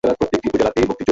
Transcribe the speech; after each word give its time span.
তোমাকে 0.03 0.37
মনে 0.47 0.63
আছে। 0.63 0.91